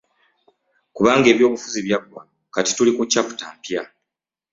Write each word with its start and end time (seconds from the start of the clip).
Kubanga 0.95 1.27
eby'obufuzi 1.33 1.79
byaggwa 1.87 2.21
kati 2.53 2.71
tuli 2.77 2.91
ku 2.97 3.03
ccaputa 3.11 3.45
mpya. 3.55 3.81